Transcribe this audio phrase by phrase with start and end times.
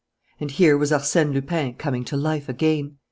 [0.39, 2.97] And here was Arsène Lupin coming to life again!